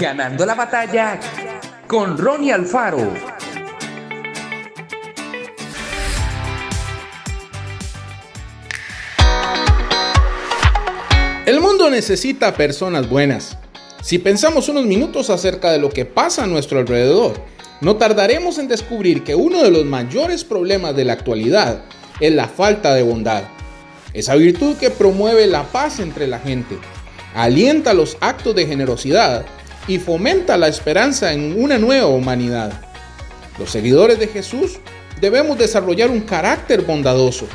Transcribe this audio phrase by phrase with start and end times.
[0.00, 1.20] Ganando la batalla
[1.86, 3.12] con Ronnie Alfaro.
[11.44, 13.58] El mundo necesita personas buenas.
[14.00, 17.34] Si pensamos unos minutos acerca de lo que pasa a nuestro alrededor,
[17.82, 21.82] no tardaremos en descubrir que uno de los mayores problemas de la actualidad
[22.20, 23.42] es la falta de bondad.
[24.14, 26.78] Esa virtud que promueve la paz entre la gente,
[27.34, 29.44] alienta los actos de generosidad
[29.86, 32.72] y fomenta la esperanza en una nueva humanidad.
[33.58, 34.78] Los seguidores de Jesús
[35.20, 37.46] debemos desarrollar un carácter bondadoso.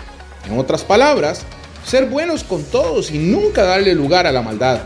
[0.45, 1.41] En otras palabras,
[1.85, 4.81] ser buenos con todos y nunca darle lugar a la maldad.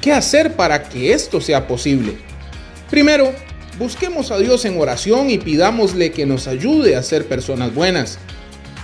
[0.00, 2.16] ¿Qué hacer para que esto sea posible?
[2.90, 3.32] Primero,
[3.78, 8.18] busquemos a Dios en oración y pidámosle que nos ayude a ser personas buenas.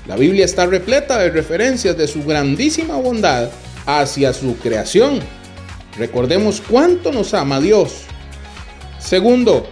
[0.06, 3.50] La Biblia está repleta de referencias de su grandísima bondad
[3.86, 5.20] hacia su creación.
[5.96, 8.04] Recordemos cuánto nos ama Dios.
[8.98, 9.68] Segundo,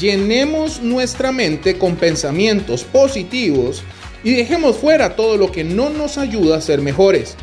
[0.00, 3.82] llenemos nuestra mente con pensamientos positivos
[4.24, 7.36] y dejemos fuera todo lo que no nos ayuda a ser mejores.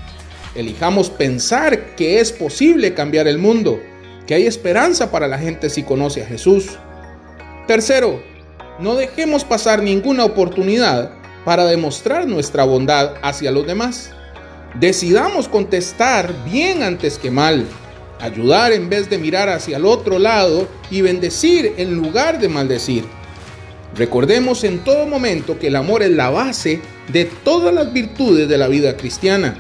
[0.56, 3.80] Elijamos pensar que es posible cambiar el mundo,
[4.26, 6.78] que hay esperanza para la gente si conoce a Jesús.
[7.68, 8.22] Tercero,
[8.80, 11.12] no dejemos pasar ninguna oportunidad
[11.46, 14.12] para demostrar nuestra bondad hacia los demás.
[14.80, 17.66] Decidamos contestar bien antes que mal,
[18.20, 23.06] ayudar en vez de mirar hacia el otro lado y bendecir en lugar de maldecir.
[23.96, 26.82] Recordemos en todo momento que el amor es la base
[27.12, 29.58] de todas las virtudes de la vida cristiana.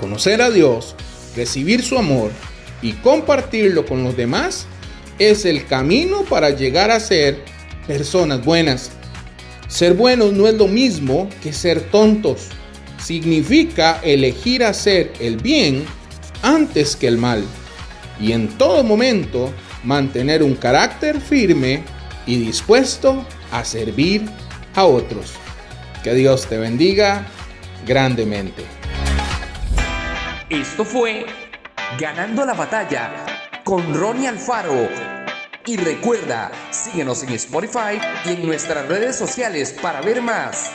[0.00, 0.94] Conocer a Dios,
[1.36, 2.30] recibir su amor
[2.82, 4.66] y compartirlo con los demás
[5.18, 7.42] es el camino para llegar a ser
[7.86, 8.90] personas buenas.
[9.68, 12.50] Ser buenos no es lo mismo que ser tontos
[13.04, 15.84] significa elegir hacer el bien
[16.44, 17.44] antes que el mal
[18.20, 21.82] y en todo momento mantener un carácter firme
[22.26, 24.22] y dispuesto a servir
[24.74, 25.32] a otros.
[26.02, 27.26] Que Dios te bendiga
[27.86, 28.64] grandemente.
[30.50, 31.26] Esto fue
[31.98, 33.12] Ganando la batalla
[33.62, 34.88] con Ronnie Alfaro.
[35.64, 40.72] Y recuerda, síguenos en Spotify y en nuestras redes sociales para ver más.